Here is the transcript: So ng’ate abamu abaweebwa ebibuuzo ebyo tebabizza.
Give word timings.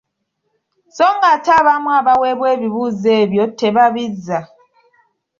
So 0.95 1.05
ng’ate 1.15 1.49
abamu 1.59 1.89
abaweebwa 1.99 2.47
ebibuuzo 2.55 3.09
ebyo 3.21 3.43
tebabizza. 3.59 4.39